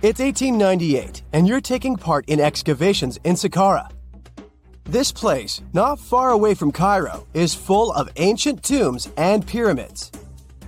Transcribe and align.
It's 0.00 0.20
1898, 0.20 1.22
and 1.32 1.48
you're 1.48 1.60
taking 1.60 1.96
part 1.96 2.24
in 2.28 2.38
excavations 2.38 3.18
in 3.24 3.34
Saqqara. 3.34 3.90
This 4.84 5.10
place, 5.10 5.60
not 5.72 5.98
far 5.98 6.30
away 6.30 6.54
from 6.54 6.70
Cairo, 6.70 7.26
is 7.34 7.52
full 7.52 7.90
of 7.92 8.08
ancient 8.14 8.62
tombs 8.62 9.10
and 9.16 9.44
pyramids. 9.44 10.12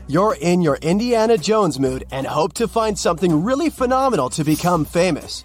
You're 0.08 0.36
in 0.40 0.62
your 0.62 0.78
Indiana 0.82 1.38
Jones 1.38 1.78
mood 1.78 2.06
and 2.10 2.26
hope 2.26 2.54
to 2.54 2.66
find 2.66 2.98
something 2.98 3.44
really 3.44 3.70
phenomenal 3.70 4.30
to 4.30 4.42
become 4.42 4.84
famous 4.84 5.44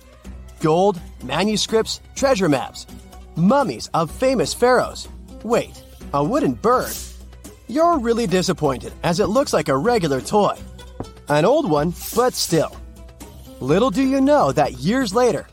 gold, 0.62 1.00
manuscripts, 1.24 2.02
treasure 2.16 2.50
maps, 2.50 2.88
mummies 3.36 3.88
of 3.94 4.10
famous 4.10 4.52
pharaohs. 4.52 5.08
Wait, 5.44 5.84
a 6.12 6.24
wooden 6.24 6.56
bird? 6.56 6.96
You're 7.68 8.00
really 8.00 8.26
disappointed 8.26 8.94
as 9.04 9.20
it 9.20 9.28
looks 9.28 9.54
like 9.54 9.70
a 9.70 9.78
regular 9.78 10.22
toy. 10.22 10.58
An 11.30 11.46
old 11.46 11.70
one, 11.70 11.94
but 12.16 12.34
still. 12.34 12.76
Little 13.62 13.90
do 13.90 14.04
you 14.04 14.20
know 14.20 14.52
that 14.52 14.74
years 14.80 15.16
later, 15.16 15.48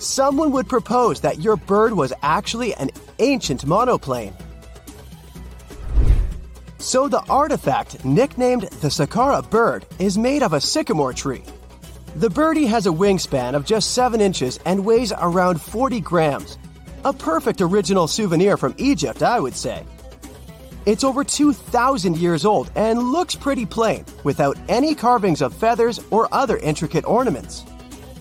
someone 0.00 0.50
would 0.50 0.68
propose 0.68 1.20
that 1.20 1.38
your 1.38 1.54
bird 1.54 1.92
was 1.92 2.12
actually 2.20 2.74
an 2.74 2.90
ancient 3.20 3.64
monoplane. 3.64 4.34
So 6.78 7.08
the 7.08 7.22
artifact, 7.30 8.04
nicknamed 8.04 8.62
the 8.62 8.88
Saqqara 8.88 9.48
bird, 9.50 9.86
is 10.00 10.18
made 10.18 10.42
of 10.42 10.52
a 10.52 10.60
sycamore 10.60 11.12
tree. 11.12 11.44
The 12.16 12.28
birdie 12.28 12.66
has 12.66 12.86
a 12.86 12.90
wingspan 12.90 13.54
of 13.54 13.64
just 13.64 13.94
7 13.94 14.20
inches 14.20 14.58
and 14.66 14.84
weighs 14.84 15.12
around 15.16 15.60
40 15.60 16.00
grams. 16.00 16.58
A 17.04 17.12
perfect 17.12 17.60
original 17.60 18.08
souvenir 18.08 18.56
from 18.56 18.74
Egypt, 18.78 19.22
I 19.22 19.38
would 19.38 19.54
say. 19.54 19.84
It's 20.86 21.02
over 21.02 21.24
2,000 21.24 22.18
years 22.18 22.44
old 22.44 22.70
and 22.74 22.98
looks 22.98 23.34
pretty 23.34 23.64
plain, 23.64 24.04
without 24.22 24.58
any 24.68 24.94
carvings 24.94 25.40
of 25.40 25.54
feathers 25.54 25.98
or 26.10 26.28
other 26.30 26.58
intricate 26.58 27.06
ornaments. 27.06 27.64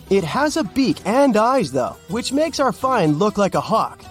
It 0.10 0.24
has 0.24 0.56
a 0.56 0.64
beak 0.64 0.98
and 1.06 1.36
eyes, 1.36 1.74
though, 1.74 1.98
which 2.08 2.32
makes 2.32 2.62
our 2.62 2.72
find 2.72 3.20
look 3.20 3.38
like 3.38 3.56
a 3.56 3.62
hawk, 3.62 4.04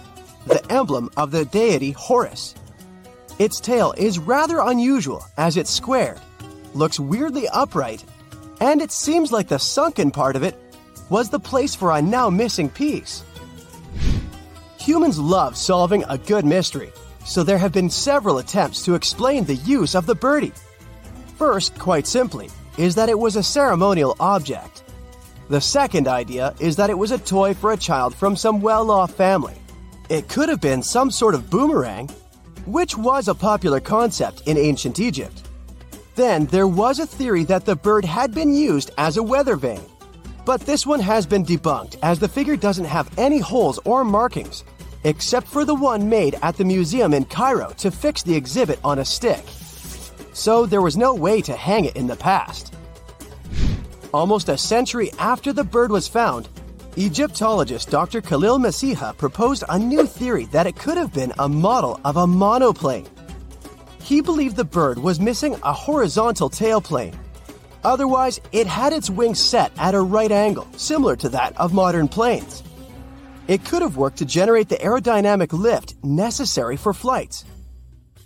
the 0.45 0.63
emblem 0.71 1.09
of 1.17 1.31
the 1.31 1.45
deity 1.45 1.91
Horus. 1.91 2.53
Its 3.39 3.59
tail 3.59 3.93
is 3.97 4.19
rather 4.19 4.59
unusual 4.59 5.25
as 5.37 5.57
it's 5.57 5.71
squared, 5.71 6.19
looks 6.75 6.99
weirdly 6.99 7.47
upright, 7.47 8.03
and 8.61 8.81
it 8.81 8.91
seems 8.91 9.31
like 9.31 9.47
the 9.47 9.57
sunken 9.57 10.11
part 10.11 10.35
of 10.35 10.43
it 10.43 10.55
was 11.09 11.29
the 11.29 11.39
place 11.39 11.73
for 11.73 11.91
a 11.91 12.01
now 12.01 12.29
missing 12.29 12.69
piece. 12.69 13.23
Humans 14.79 15.17
love 15.17 15.57
solving 15.57 16.03
a 16.07 16.17
good 16.19 16.45
mystery, 16.45 16.91
so 17.25 17.43
there 17.43 17.57
have 17.57 17.71
been 17.71 17.89
several 17.89 18.37
attempts 18.37 18.83
to 18.85 18.95
explain 18.95 19.45
the 19.45 19.55
use 19.55 19.95
of 19.95 20.05
the 20.05 20.15
birdie. 20.15 20.53
First, 21.37 21.77
quite 21.77 22.07
simply, 22.07 22.49
is 22.77 22.95
that 22.95 23.09
it 23.09 23.17
was 23.17 23.35
a 23.35 23.43
ceremonial 23.43 24.15
object. 24.19 24.83
The 25.49 25.61
second 25.61 26.07
idea 26.07 26.53
is 26.59 26.75
that 26.77 26.89
it 26.89 26.97
was 26.97 27.11
a 27.11 27.17
toy 27.17 27.53
for 27.53 27.73
a 27.73 27.77
child 27.77 28.15
from 28.15 28.35
some 28.35 28.61
well 28.61 28.89
off 28.89 29.13
family. 29.13 29.55
It 30.09 30.27
could 30.29 30.49
have 30.49 30.61
been 30.61 30.83
some 30.83 31.11
sort 31.11 31.35
of 31.35 31.49
boomerang, 31.49 32.09
which 32.65 32.97
was 32.97 33.27
a 33.27 33.35
popular 33.35 33.79
concept 33.79 34.43
in 34.47 34.57
ancient 34.57 34.99
Egypt. 34.99 35.43
Then 36.15 36.45
there 36.47 36.67
was 36.67 36.99
a 36.99 37.07
theory 37.07 37.43
that 37.45 37.65
the 37.65 37.75
bird 37.75 38.05
had 38.05 38.33
been 38.33 38.53
used 38.53 38.91
as 38.97 39.17
a 39.17 39.23
weather 39.23 39.55
vane. 39.55 39.81
But 40.45 40.61
this 40.61 40.85
one 40.85 40.99
has 40.99 41.25
been 41.25 41.45
debunked 41.45 41.97
as 42.03 42.19
the 42.19 42.27
figure 42.27 42.57
doesn't 42.57 42.85
have 42.85 43.09
any 43.17 43.39
holes 43.39 43.79
or 43.85 44.03
markings, 44.03 44.63
except 45.03 45.47
for 45.47 45.65
the 45.65 45.75
one 45.75 46.09
made 46.09 46.35
at 46.41 46.57
the 46.57 46.65
museum 46.65 47.13
in 47.13 47.25
Cairo 47.25 47.71
to 47.77 47.91
fix 47.91 48.23
the 48.23 48.35
exhibit 48.35 48.79
on 48.83 48.99
a 48.99 49.05
stick. 49.05 49.43
So 50.33 50.65
there 50.65 50.81
was 50.81 50.97
no 50.97 51.13
way 51.13 51.41
to 51.41 51.53
hang 51.55 51.85
it 51.85 51.95
in 51.95 52.07
the 52.07 52.15
past. 52.15 52.73
Almost 54.13 54.49
a 54.49 54.57
century 54.57 55.11
after 55.19 55.53
the 55.53 55.63
bird 55.63 55.91
was 55.91 56.07
found, 56.07 56.49
Egyptologist 56.95 57.89
Dr. 57.89 58.21
Khalil 58.21 58.59
Masiha 58.59 59.17
proposed 59.17 59.63
a 59.69 59.79
new 59.79 60.05
theory 60.05 60.45
that 60.45 60.67
it 60.67 60.75
could 60.75 60.97
have 60.97 61.13
been 61.13 61.33
a 61.39 61.49
model 61.49 61.99
of 62.05 62.17
a 62.17 62.27
monoplane. 62.27 63.07
He 64.03 64.21
believed 64.21 64.55
the 64.55 64.63
bird 64.63 64.99
was 64.99 65.19
missing 65.19 65.55
a 65.63 65.73
horizontal 65.73 66.49
tailplane. 66.49 67.15
Otherwise, 67.83 68.39
it 68.51 68.67
had 68.67 68.93
its 68.93 69.09
wings 69.09 69.39
set 69.39 69.71
at 69.77 69.95
a 69.95 70.01
right 70.01 70.31
angle, 70.31 70.67
similar 70.77 71.15
to 71.15 71.29
that 71.29 71.57
of 71.57 71.73
modern 71.73 72.07
planes. 72.07 72.63
It 73.47 73.65
could 73.65 73.81
have 73.81 73.97
worked 73.97 74.17
to 74.19 74.25
generate 74.25 74.69
the 74.69 74.77
aerodynamic 74.77 75.51
lift 75.51 75.95
necessary 76.03 76.77
for 76.77 76.93
flights. 76.93 77.43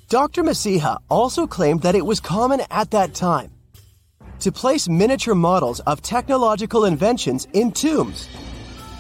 Dr. 0.10 0.44
Masiha 0.44 0.98
also 1.10 1.48
claimed 1.48 1.82
that 1.82 1.96
it 1.96 2.06
was 2.06 2.20
common 2.20 2.62
at 2.70 2.92
that 2.92 3.14
time 3.14 3.52
to 4.40 4.52
place 4.52 4.88
miniature 4.88 5.36
models 5.36 5.80
of 5.82 6.02
technological 6.02 6.86
inventions 6.86 7.48
in 7.54 7.72
tombs. 7.72 8.30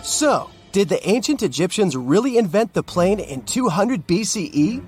So, 0.01 0.49
did 0.71 0.89
the 0.89 1.07
ancient 1.07 1.43
Egyptians 1.43 1.95
really 1.95 2.37
invent 2.37 2.73
the 2.73 2.83
plane 2.83 3.19
in 3.19 3.43
200 3.43 4.07
BCE? 4.07 4.83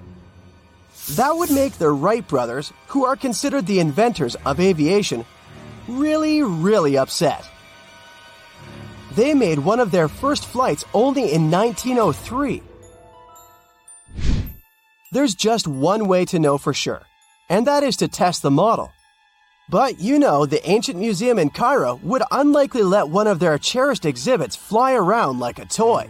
That 1.15 1.35
would 1.35 1.51
make 1.51 1.73
the 1.73 1.91
Wright 1.91 2.27
brothers, 2.27 2.73
who 2.87 3.05
are 3.05 3.15
considered 3.15 3.67
the 3.67 3.79
inventors 3.79 4.35
of 4.45 4.59
aviation, 4.59 5.25
really, 5.87 6.43
really 6.43 6.97
upset. 6.97 7.47
They 9.15 9.33
made 9.33 9.59
one 9.59 9.79
of 9.79 9.91
their 9.91 10.07
first 10.07 10.45
flights 10.45 10.85
only 10.93 11.33
in 11.33 11.49
1903. 11.49 12.61
There's 15.11 15.33
just 15.33 15.67
one 15.67 16.07
way 16.07 16.25
to 16.25 16.37
know 16.37 16.59
for 16.59 16.73
sure, 16.73 17.01
and 17.49 17.65
that 17.65 17.81
is 17.81 17.97
to 17.97 18.07
test 18.07 18.43
the 18.43 18.51
model. 18.51 18.91
But 19.67 19.99
you 19.99 20.19
know, 20.19 20.45
the 20.45 20.67
ancient 20.69 20.99
museum 20.99 21.39
in 21.39 21.49
Cairo 21.49 21.99
would 22.03 22.23
unlikely 22.31 22.83
let 22.83 23.09
one 23.09 23.27
of 23.27 23.39
their 23.39 23.57
cherished 23.57 24.05
exhibits 24.05 24.55
fly 24.55 24.93
around 24.93 25.39
like 25.39 25.57
a 25.57 25.65
toy. 25.65 26.07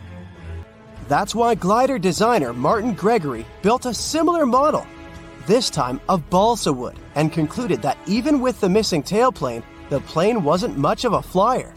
That's 1.07 1.33
why 1.33 1.55
glider 1.55 1.97
designer 1.97 2.53
Martin 2.53 2.93
Gregory 2.93 3.45
built 3.61 3.85
a 3.85 3.93
similar 3.93 4.45
model, 4.45 4.85
this 5.47 5.69
time 5.69 5.99
of 6.09 6.29
balsa 6.29 6.71
wood, 6.71 6.97
and 7.15 7.31
concluded 7.31 7.81
that 7.81 7.97
even 8.05 8.41
with 8.41 8.59
the 8.59 8.69
missing 8.69 9.01
tailplane, 9.01 9.63
the 9.89 10.01
plane 10.01 10.43
wasn't 10.43 10.77
much 10.77 11.05
of 11.05 11.13
a 11.13 11.21
flyer. 11.21 11.73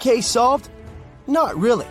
Case 0.00 0.26
solved? 0.26 0.70
Not 1.26 1.56
really. 1.56 1.86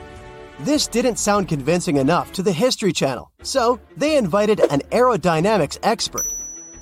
This 0.60 0.88
didn't 0.88 1.18
sound 1.18 1.48
convincing 1.48 1.98
enough 1.98 2.34
to 2.34 2.44
the 2.44 2.52
History 2.52 2.92
Channel, 2.92 3.32
so 3.44 3.80
they 3.96 4.18
invited 4.18 4.60
an 4.60 4.82
aerodynamics 4.92 5.78
expert 5.84 6.28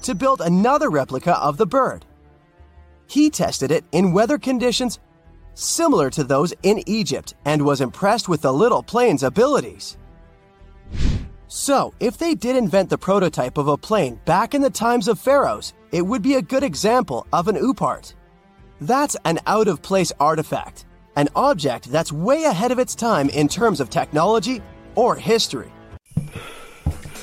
to 0.01 0.15
build 0.15 0.41
another 0.41 0.89
replica 0.89 1.37
of 1.37 1.57
the 1.57 1.67
bird. 1.67 2.05
He 3.07 3.29
tested 3.29 3.71
it 3.71 3.83
in 3.91 4.13
weather 4.13 4.37
conditions 4.37 4.99
similar 5.53 6.09
to 6.11 6.23
those 6.23 6.53
in 6.63 6.81
Egypt 6.87 7.35
and 7.45 7.65
was 7.65 7.81
impressed 7.81 8.29
with 8.29 8.41
the 8.41 8.53
little 8.53 8.81
plane's 8.81 9.23
abilities. 9.23 9.97
So, 11.47 11.93
if 11.99 12.17
they 12.17 12.35
did 12.35 12.55
invent 12.55 12.89
the 12.89 12.97
prototype 12.97 13.57
of 13.57 13.67
a 13.67 13.77
plane 13.77 14.19
back 14.25 14.53
in 14.53 14.61
the 14.61 14.69
times 14.69 15.07
of 15.07 15.19
pharaohs, 15.19 15.73
it 15.91 16.01
would 16.01 16.21
be 16.21 16.35
a 16.35 16.41
good 16.41 16.63
example 16.63 17.27
of 17.31 17.47
an 17.47 17.55
OOPArt. 17.55 18.15
That's 18.81 19.15
an 19.25 19.39
out 19.47 19.67
of 19.67 19.81
place 19.81 20.11
artifact, 20.19 20.85
an 21.17 21.27
object 21.35 21.91
that's 21.91 22.11
way 22.11 22.45
ahead 22.45 22.71
of 22.71 22.79
its 22.79 22.95
time 22.95 23.27
in 23.29 23.47
terms 23.47 23.81
of 23.81 23.89
technology 23.89 24.61
or 24.95 25.15
history. 25.15 25.69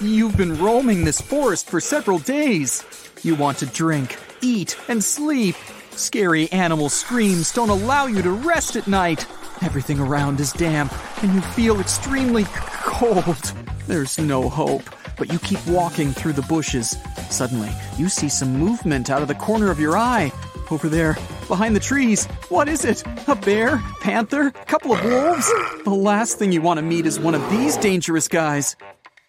You've 0.00 0.36
been 0.36 0.58
roaming 0.58 1.04
this 1.04 1.20
forest 1.20 1.70
for 1.70 1.80
several 1.80 2.18
days. 2.18 2.84
You 3.22 3.36
want 3.36 3.58
to 3.58 3.66
drink, 3.66 4.18
eat, 4.42 4.76
and 4.88 5.02
sleep. 5.02 5.54
Scary 5.92 6.50
animal 6.50 6.88
screams 6.88 7.52
don't 7.52 7.68
allow 7.68 8.06
you 8.06 8.20
to 8.20 8.32
rest 8.32 8.74
at 8.74 8.88
night. 8.88 9.26
Everything 9.62 10.00
around 10.00 10.40
is 10.40 10.52
damp, 10.52 10.92
and 11.22 11.32
you 11.32 11.40
feel 11.40 11.80
extremely 11.80 12.44
cold. 12.48 13.52
There's 13.86 14.18
no 14.18 14.48
hope, 14.48 14.82
but 15.16 15.32
you 15.32 15.38
keep 15.38 15.64
walking 15.68 16.10
through 16.10 16.32
the 16.32 16.42
bushes. 16.42 16.96
Suddenly, 17.30 17.70
you 17.96 18.08
see 18.08 18.28
some 18.28 18.58
movement 18.58 19.08
out 19.08 19.22
of 19.22 19.28
the 19.28 19.36
corner 19.36 19.70
of 19.70 19.78
your 19.78 19.96
eye. 19.96 20.32
Over 20.70 20.88
there, 20.88 21.16
behind 21.48 21.76
the 21.76 21.80
trees. 21.80 22.26
What 22.48 22.68
is 22.68 22.84
it? 22.84 23.02
A 23.28 23.34
bear? 23.34 23.78
Panther? 24.00 24.50
Couple 24.50 24.92
of 24.92 25.04
wolves? 25.04 25.50
The 25.84 25.90
last 25.90 26.38
thing 26.38 26.52
you 26.52 26.62
want 26.62 26.78
to 26.78 26.82
meet 26.82 27.06
is 27.06 27.18
one 27.18 27.34
of 27.34 27.50
these 27.50 27.76
dangerous 27.76 28.28
guys. 28.28 28.76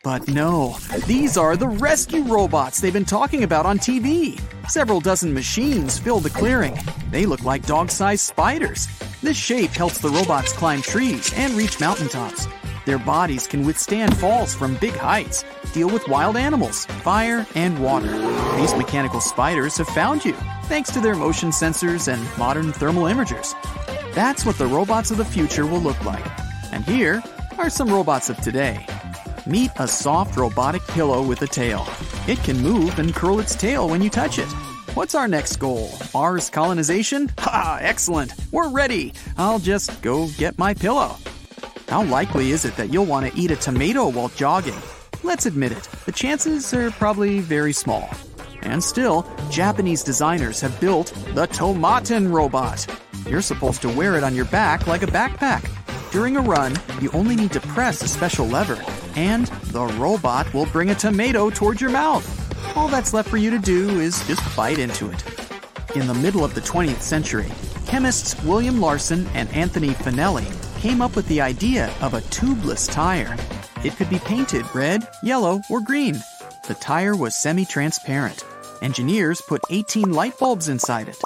But 0.03 0.27
no, 0.27 0.77
these 1.07 1.35
are 1.35 1.57
the 1.57 1.67
rescue 1.67 2.21
robots 2.21 2.79
they've 2.79 2.93
been 2.93 3.05
talking 3.05 3.43
about 3.43 3.65
on 3.65 3.79
TV. 3.79 4.39
Several 4.69 4.99
dozen 4.99 5.33
machines 5.33 5.97
fill 5.97 6.19
the 6.19 6.29
clearing. 6.29 6.77
They 7.09 7.25
look 7.25 7.43
like 7.43 7.65
dog 7.65 7.89
sized 7.89 8.21
spiders. 8.21 8.87
This 9.23 9.35
shape 9.35 9.71
helps 9.71 9.97
the 9.97 10.09
robots 10.09 10.53
climb 10.53 10.83
trees 10.83 11.33
and 11.35 11.53
reach 11.53 11.79
mountaintops. 11.79 12.47
Their 12.85 12.99
bodies 12.99 13.47
can 13.47 13.65
withstand 13.65 14.15
falls 14.15 14.53
from 14.53 14.75
big 14.75 14.93
heights, 14.93 15.43
deal 15.73 15.89
with 15.89 16.07
wild 16.07 16.37
animals, 16.37 16.85
fire, 16.85 17.47
and 17.55 17.81
water. 17.83 18.11
These 18.57 18.75
mechanical 18.75 19.19
spiders 19.19 19.77
have 19.77 19.87
found 19.87 20.23
you, 20.23 20.35
thanks 20.65 20.89
to 20.91 20.99
their 20.99 21.15
motion 21.15 21.49
sensors 21.49 22.11
and 22.11 22.37
modern 22.37 22.71
thermal 22.71 23.03
imagers. 23.03 23.53
That's 24.13 24.45
what 24.45 24.57
the 24.57 24.65
robots 24.65 25.11
of 25.11 25.17
the 25.17 25.25
future 25.25 25.65
will 25.65 25.79
look 25.79 26.03
like. 26.03 26.25
And 26.71 26.83
here 26.83 27.23
are 27.57 27.69
some 27.69 27.89
robots 27.89 28.29
of 28.29 28.37
today. 28.41 28.85
Meet 29.45 29.71
a 29.77 29.87
soft 29.87 30.35
robotic 30.35 30.85
pillow 30.87 31.23
with 31.23 31.41
a 31.43 31.47
tail. 31.47 31.85
It 32.27 32.39
can 32.39 32.61
move 32.61 32.97
and 32.97 33.13
curl 33.13 33.39
its 33.39 33.53
tail 33.53 33.87
when 33.87 34.01
you 34.01 34.09
touch 34.09 34.39
it. 34.39 34.51
What's 34.95 35.13
our 35.13 35.27
next 35.27 35.57
goal? 35.57 35.91
Mars 36.13 36.49
colonization? 36.49 37.31
Ha, 37.39 37.79
excellent. 37.81 38.33
We're 38.51 38.69
ready. 38.69 39.13
I'll 39.37 39.59
just 39.59 40.01
go 40.01 40.29
get 40.37 40.57
my 40.57 40.73
pillow. 40.73 41.17
How 41.89 42.03
likely 42.03 42.51
is 42.51 42.65
it 42.65 42.75
that 42.77 42.91
you'll 42.91 43.05
want 43.05 43.31
to 43.31 43.39
eat 43.39 43.51
a 43.51 43.55
tomato 43.55 44.09
while 44.09 44.29
jogging? 44.29 44.81
Let's 45.21 45.45
admit 45.45 45.73
it, 45.73 45.83
the 46.05 46.11
chances 46.11 46.73
are 46.73 46.89
probably 46.91 47.39
very 47.39 47.73
small. 47.73 48.09
And 48.65 48.83
still, 48.83 49.25
Japanese 49.49 50.03
designers 50.03 50.59
have 50.61 50.79
built 50.81 51.07
the 51.33 51.47
Tomatan 51.47 52.31
robot. 52.31 52.85
You're 53.29 53.41
supposed 53.41 53.81
to 53.83 53.89
wear 53.89 54.17
it 54.17 54.23
on 54.23 54.35
your 54.35 54.45
back 54.45 54.87
like 54.87 55.03
a 55.03 55.07
backpack. 55.07 55.69
During 56.11 56.37
a 56.37 56.41
run, 56.41 56.75
you 57.01 57.11
only 57.11 57.35
need 57.35 57.51
to 57.53 57.59
press 57.59 58.01
a 58.01 58.07
special 58.07 58.47
lever, 58.47 58.81
and 59.15 59.47
the 59.71 59.85
robot 59.97 60.51
will 60.53 60.65
bring 60.67 60.89
a 60.89 60.95
tomato 60.95 61.49
towards 61.49 61.81
your 61.81 61.89
mouth. 61.89 62.25
All 62.75 62.87
that's 62.87 63.13
left 63.13 63.29
for 63.29 63.37
you 63.37 63.49
to 63.51 63.59
do 63.59 63.99
is 63.99 64.25
just 64.27 64.55
bite 64.55 64.79
into 64.79 65.09
it. 65.09 65.23
In 65.95 66.07
the 66.07 66.13
middle 66.13 66.43
of 66.43 66.53
the 66.53 66.61
20th 66.61 67.01
century, 67.01 67.49
chemists 67.85 68.41
William 68.43 68.81
Larson 68.81 69.27
and 69.33 69.49
Anthony 69.49 69.89
Finelli 69.89 70.45
came 70.79 71.01
up 71.01 71.15
with 71.15 71.27
the 71.27 71.41
idea 71.41 71.93
of 72.01 72.13
a 72.13 72.21
tubeless 72.21 72.91
tire. 72.91 73.35
It 73.83 73.95
could 73.95 74.09
be 74.09 74.19
painted 74.19 74.65
red, 74.73 75.07
yellow, 75.21 75.61
or 75.69 75.81
green. 75.81 76.15
The 76.67 76.75
tire 76.75 77.15
was 77.15 77.35
semi 77.35 77.65
transparent. 77.65 78.43
Engineers 78.81 79.41
put 79.41 79.61
18 79.69 80.11
light 80.11 80.37
bulbs 80.37 80.67
inside 80.67 81.07
it. 81.07 81.21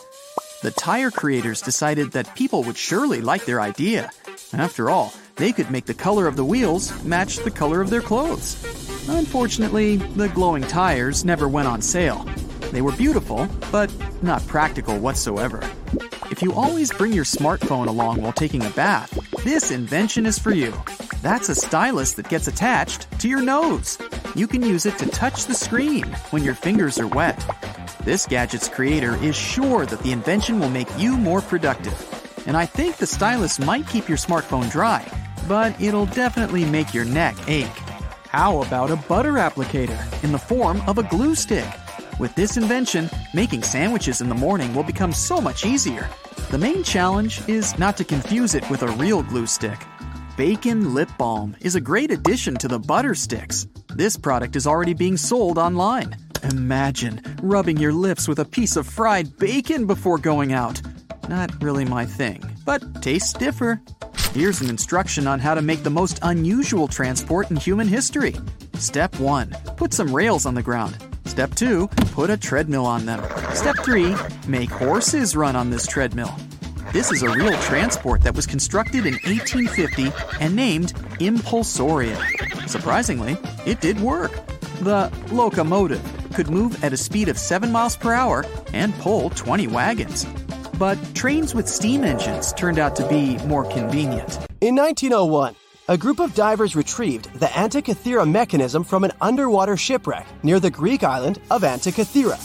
The 0.62 0.72
tire 0.72 1.12
creators 1.12 1.62
decided 1.62 2.12
that 2.12 2.36
people 2.36 2.63
would 2.63 2.78
surely 2.78 3.22
like 3.22 3.46
their 3.46 3.62
idea. 3.62 4.12
After 4.54 4.90
all, 4.90 5.13
they 5.36 5.51
could 5.51 5.72
make 5.72 5.86
the 5.86 5.94
color 5.94 6.28
of 6.28 6.36
the 6.36 6.46
wheels 6.46 7.04
match 7.04 7.38
the 7.38 7.51
color 7.51 7.81
of 7.81 7.90
their 7.90 8.01
clothes. 8.01 8.62
Unfortunately, 9.07 9.96
the 9.96 10.30
glowing 10.30 10.63
tires 10.63 11.25
never 11.25 11.48
went 11.48 11.68
on 11.68 11.81
sale. 11.81 12.25
They 12.72 12.81
were 12.81 12.92
beautiful, 12.92 13.48
but 13.72 13.92
not 14.22 14.45
practical 14.48 15.00
whatsoever. 15.00 15.62
If 16.30 16.42
you 16.44 16.54
always 16.54 16.92
bring 16.92 17.13
your 17.13 17.25
smartphone 17.25 17.88
along 17.88 18.22
while 18.22 18.34
taking 18.34 18.63
a 18.63 18.69
bath, 18.72 19.18
this 19.44 19.72
invention 19.72 20.25
is 20.25 20.38
for 20.38 20.54
you. 20.54 20.74
That's 21.22 21.50
a 21.50 21.56
stylus 21.56 22.13
that 22.13 22.30
gets 22.30 22.48
attached 22.48 23.07
to 23.19 23.28
your 23.28 23.42
nose. 23.42 23.98
You 24.39 24.47
can 24.47 24.62
use 24.62 24.86
it 24.86 24.97
to 25.00 25.09
touch 25.09 25.47
the 25.47 25.53
screen 25.53 26.06
when 26.30 26.45
your 26.45 26.53
fingers 26.53 26.97
are 26.97 27.07
wet. 27.07 27.45
This 28.06 28.25
gadget's 28.25 28.69
creator 28.69 29.21
is 29.21 29.36
sure 29.36 29.86
that 29.86 30.00
the 30.00 30.13
invention 30.13 30.62
will 30.62 30.69
make 30.69 30.88
you 30.97 31.18
more 31.18 31.41
productive. 31.41 32.00
And 32.47 32.56
I 32.56 32.65
think 32.65 32.95
the 32.95 33.06
stylus 33.06 33.59
might 33.59 33.86
keep 33.89 34.07
your 34.07 34.18
smartphone 34.18 34.71
dry, 34.71 35.06
but 35.45 35.75
it'll 35.81 36.06
definitely 36.06 36.63
make 36.63 36.94
your 36.94 37.03
neck 37.03 37.36
ache. 37.50 37.68
How 38.30 38.62
about 38.62 38.91
a 38.91 38.95
butter 38.95 39.33
applicator 39.33 40.00
in 40.24 40.31
the 40.31 40.39
form 40.39 40.81
of 40.88 40.97
a 40.97 41.03
glue 41.03 41.35
stick? 41.35 41.68
With 42.18 42.33
this 42.35 42.56
invention, 42.56 43.09
making 43.33 43.63
sandwiches 43.63 44.21
in 44.21 44.30
the 44.30 44.35
morning 44.35 44.74
will 44.74 44.83
become 44.83 45.12
so 45.12 45.42
much 45.42 45.65
easier. 45.65 46.09
The 46.50 46.57
main 46.57 46.83
challenge 46.85 47.45
is 47.50 47.77
not 47.77 47.97
to 47.97 48.06
confuse 48.06 48.56
it 48.56 48.69
with 48.69 48.83
a 48.83 48.92
real 49.03 49.21
glue 49.21 49.47
stick. 49.47 49.80
Bacon 50.38 50.94
Lip 50.94 51.09
Balm 51.18 51.57
is 51.59 51.75
a 51.75 51.81
great 51.81 52.09
addition 52.09 52.56
to 52.56 52.69
the 52.69 52.80
butter 52.80 53.13
sticks. 53.13 53.68
This 54.00 54.16
product 54.16 54.56
is 54.56 54.66
already 54.66 54.94
being 54.94 55.18
sold 55.18 55.57
online. 55.57 56.16
Imagine 56.44 57.22
rubbing 57.44 57.75
your 57.75 57.92
lips 57.92 58.30
with 58.30 58.40
a 58.40 58.46
piece 58.46 58.78
of 58.78 58.88
fried 58.88 59.38
bacon 59.38 59.88
before 59.88 60.18
going 60.18 60.54
out. 60.54 60.81
Not 61.28 61.62
really 61.62 61.84
my 61.84 62.06
thing, 62.06 62.42
but 62.63 63.01
tastes 63.01 63.34
differ. 63.34 63.81
Here's 64.31 64.62
an 64.62 64.69
instruction 64.69 65.28
on 65.28 65.42
how 65.42 65.54
to 65.54 65.62
make 65.62 65.84
the 65.84 65.90
most 65.90 66.18
unusual 66.22 66.88
transport 66.88 67.51
in 67.51 67.57
human 67.57 67.90
history. 67.90 68.36
Step 68.75 69.19
1 69.19 69.50
Put 69.75 69.94
some 69.94 70.16
rails 70.16 70.45
on 70.45 70.54
the 70.54 70.63
ground. 70.63 70.95
Step 71.25 71.54
2 71.56 71.90
Put 72.13 72.30
a 72.30 72.38
treadmill 72.38 72.86
on 72.86 73.06
them. 73.06 73.22
Step 73.54 73.75
3 73.84 74.16
Make 74.48 74.69
horses 74.69 75.36
run 75.36 75.57
on 75.57 75.72
this 75.72 75.86
treadmill. 75.86 76.34
This 76.94 77.12
is 77.12 77.22
a 77.22 77.30
real 77.30 77.60
transport 77.63 78.22
that 78.22 78.34
was 78.34 78.48
constructed 78.48 79.06
in 79.06 79.16
1850 79.25 80.13
and 80.40 80.56
named 80.56 80.94
Impulsoria. 81.19 82.49
Surprisingly, 82.69 83.36
it 83.66 83.81
did 83.81 84.00
work. 84.00 84.31
The 84.81 85.12
locomotive 85.31 86.04
could 86.36 86.51
move 86.51 86.83
at 86.83 86.94
a 86.94 86.98
speed 86.98 87.27
of 87.27 87.39
7 87.39 87.71
miles 87.71 87.98
per 87.98 88.13
hour 88.13 88.45
and 88.74 88.94
pull 89.00 89.31
20 89.31 89.66
wagons. 89.66 90.27
But 90.77 91.00
trains 91.16 91.56
with 91.56 91.68
steam 91.68 92.04
engines 92.04 92.54
turned 92.54 92.77
out 92.77 92.95
to 92.98 93.10
be 93.10 93.39
more 93.48 93.66
convenient. 93.66 94.38
In 94.62 94.75
1901, 94.75 95.56
a 95.88 95.98
group 95.98 96.19
of 96.19 96.36
divers 96.36 96.75
retrieved 96.75 97.33
the 97.39 97.48
Antikythera 97.48 98.30
mechanism 98.30 98.83
from 98.83 99.04
an 99.04 99.13
underwater 99.19 99.75
shipwreck 99.75 100.27
near 100.44 100.60
the 100.60 100.69
Greek 100.69 101.04
island 101.04 101.42
of 101.50 101.63
Antikythera. 101.63 102.39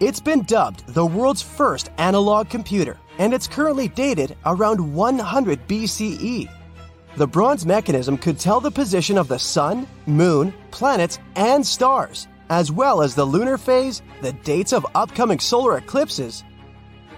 It's 0.00 0.20
been 0.20 0.42
dubbed 0.42 0.86
the 0.88 1.06
world's 1.06 1.40
first 1.40 1.90
analog 1.96 2.50
computer, 2.50 2.98
and 3.16 3.32
it's 3.32 3.48
currently 3.48 3.88
dated 3.88 4.36
around 4.44 4.94
100 4.94 5.66
BCE. 5.66 6.50
The 7.16 7.26
bronze 7.26 7.64
mechanism 7.64 8.18
could 8.18 8.38
tell 8.38 8.60
the 8.60 8.70
position 8.70 9.16
of 9.16 9.26
the 9.26 9.38
sun, 9.38 9.86
moon, 10.04 10.52
planets, 10.70 11.18
and 11.34 11.66
stars, 11.66 12.28
as 12.50 12.70
well 12.70 13.00
as 13.00 13.14
the 13.14 13.24
lunar 13.24 13.56
phase, 13.56 14.02
the 14.20 14.34
dates 14.34 14.74
of 14.74 14.86
upcoming 14.94 15.38
solar 15.38 15.78
eclipses, 15.78 16.44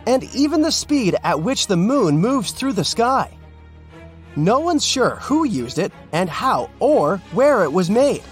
and 0.06 0.23
even 0.37 0.62
the 0.62 0.71
speed 0.71 1.17
at 1.25 1.43
which 1.43 1.67
the 1.67 1.77
moon 1.77 2.17
moves 2.17 2.53
through 2.53 2.75
the 2.75 2.85
sky. 2.85 3.37
No 4.37 4.61
one's 4.61 4.87
sure 4.87 5.17
who 5.17 5.43
used 5.45 5.81
it 5.81 5.93
and 6.12 6.31
how 6.31 6.71
or 6.79 7.17
where 7.33 7.65
it 7.65 7.73
was 7.73 7.91
made. 7.91 8.23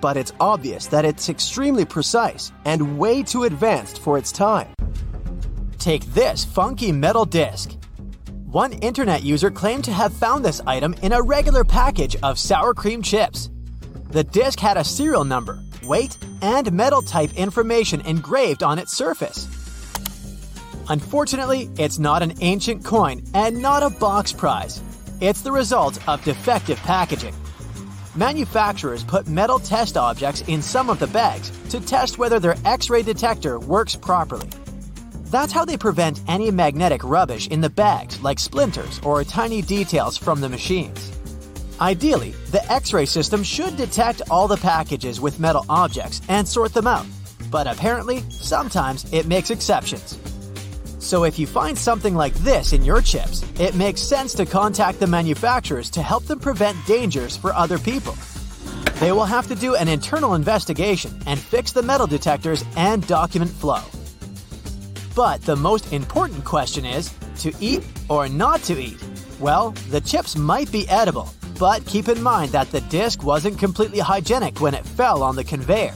But 0.00 0.16
it's 0.16 0.32
obvious 0.40 0.88
that 0.88 1.04
it's 1.04 1.28
extremely 1.28 1.84
precise 1.84 2.50
and 2.64 2.98
way 2.98 3.22
too 3.22 3.44
advanced 3.44 4.00
for 4.00 4.18
its 4.18 4.32
time. 4.32 4.74
Take 5.78 6.04
this 6.06 6.44
funky 6.44 6.90
metal 6.90 7.24
disc. 7.24 7.79
One 8.50 8.72
internet 8.72 9.22
user 9.22 9.48
claimed 9.48 9.84
to 9.84 9.92
have 9.92 10.12
found 10.12 10.44
this 10.44 10.60
item 10.66 10.96
in 11.02 11.12
a 11.12 11.22
regular 11.22 11.62
package 11.62 12.16
of 12.16 12.36
sour 12.36 12.74
cream 12.74 13.00
chips. 13.00 13.48
The 14.10 14.24
disc 14.24 14.58
had 14.58 14.76
a 14.76 14.82
serial 14.82 15.22
number, 15.22 15.62
weight, 15.84 16.18
and 16.42 16.72
metal 16.72 17.00
type 17.00 17.32
information 17.34 18.00
engraved 18.00 18.64
on 18.64 18.80
its 18.80 18.92
surface. 18.92 19.46
Unfortunately, 20.88 21.70
it's 21.78 22.00
not 22.00 22.24
an 22.24 22.32
ancient 22.40 22.84
coin 22.84 23.22
and 23.34 23.62
not 23.62 23.84
a 23.84 23.90
box 23.90 24.32
prize. 24.32 24.82
It's 25.20 25.42
the 25.42 25.52
result 25.52 26.00
of 26.08 26.24
defective 26.24 26.78
packaging. 26.78 27.36
Manufacturers 28.16 29.04
put 29.04 29.28
metal 29.28 29.60
test 29.60 29.96
objects 29.96 30.40
in 30.48 30.60
some 30.60 30.90
of 30.90 30.98
the 30.98 31.06
bags 31.06 31.52
to 31.68 31.78
test 31.78 32.18
whether 32.18 32.40
their 32.40 32.56
X 32.64 32.90
ray 32.90 33.04
detector 33.04 33.60
works 33.60 33.94
properly. 33.94 34.48
That's 35.30 35.52
how 35.52 35.64
they 35.64 35.76
prevent 35.76 36.20
any 36.26 36.50
magnetic 36.50 37.04
rubbish 37.04 37.46
in 37.46 37.60
the 37.60 37.70
bags, 37.70 38.20
like 38.20 38.40
splinters 38.40 39.00
or 39.04 39.22
tiny 39.22 39.62
details 39.62 40.16
from 40.16 40.40
the 40.40 40.48
machines. 40.48 41.12
Ideally, 41.80 42.34
the 42.50 42.70
X 42.70 42.92
ray 42.92 43.06
system 43.06 43.44
should 43.44 43.76
detect 43.76 44.22
all 44.28 44.48
the 44.48 44.56
packages 44.56 45.20
with 45.20 45.38
metal 45.38 45.64
objects 45.68 46.20
and 46.28 46.46
sort 46.46 46.74
them 46.74 46.88
out, 46.88 47.06
but 47.48 47.68
apparently, 47.68 48.22
sometimes 48.28 49.10
it 49.12 49.26
makes 49.26 49.50
exceptions. 49.50 50.18
So 50.98 51.24
if 51.24 51.38
you 51.38 51.46
find 51.46 51.78
something 51.78 52.14
like 52.14 52.34
this 52.34 52.72
in 52.72 52.84
your 52.84 53.00
chips, 53.00 53.44
it 53.58 53.76
makes 53.76 54.00
sense 54.00 54.34
to 54.34 54.44
contact 54.44 54.98
the 54.98 55.06
manufacturers 55.06 55.90
to 55.90 56.02
help 56.02 56.24
them 56.24 56.40
prevent 56.40 56.76
dangers 56.86 57.36
for 57.36 57.54
other 57.54 57.78
people. 57.78 58.16
They 58.98 59.12
will 59.12 59.24
have 59.24 59.46
to 59.46 59.54
do 59.54 59.76
an 59.76 59.86
internal 59.86 60.34
investigation 60.34 61.22
and 61.26 61.38
fix 61.38 61.70
the 61.70 61.82
metal 61.82 62.08
detectors 62.08 62.64
and 62.76 63.06
document 63.06 63.50
flow. 63.50 63.82
But 65.14 65.42
the 65.42 65.56
most 65.56 65.92
important 65.92 66.44
question 66.44 66.84
is 66.84 67.12
to 67.40 67.52
eat 67.60 67.84
or 68.08 68.28
not 68.28 68.62
to 68.64 68.80
eat? 68.80 69.02
Well, 69.40 69.70
the 69.90 70.00
chips 70.00 70.36
might 70.36 70.70
be 70.70 70.88
edible, 70.88 71.32
but 71.58 71.84
keep 71.86 72.08
in 72.08 72.22
mind 72.22 72.52
that 72.52 72.70
the 72.70 72.80
disc 72.82 73.24
wasn't 73.24 73.58
completely 73.58 73.98
hygienic 73.98 74.60
when 74.60 74.74
it 74.74 74.86
fell 74.86 75.22
on 75.22 75.36
the 75.36 75.44
conveyor. 75.44 75.94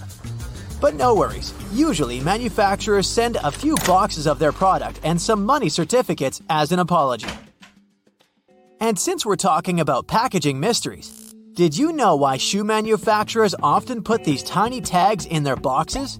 But 0.80 0.96
no 0.96 1.14
worries. 1.14 1.54
Usually, 1.72 2.20
manufacturers 2.20 3.08
send 3.08 3.36
a 3.36 3.50
few 3.50 3.76
boxes 3.86 4.26
of 4.26 4.38
their 4.38 4.52
product 4.52 5.00
and 5.04 5.20
some 5.20 5.44
money 5.44 5.68
certificates 5.68 6.42
as 6.50 6.72
an 6.72 6.78
apology. 6.78 7.28
And 8.80 8.98
since 8.98 9.24
we're 9.24 9.36
talking 9.36 9.80
about 9.80 10.08
packaging 10.08 10.60
mysteries, 10.60 11.34
did 11.54 11.78
you 11.78 11.92
know 11.92 12.16
why 12.16 12.36
shoe 12.36 12.64
manufacturers 12.64 13.54
often 13.62 14.02
put 14.02 14.24
these 14.24 14.42
tiny 14.42 14.80
tags 14.80 15.24
in 15.24 15.44
their 15.44 15.56
boxes? 15.56 16.18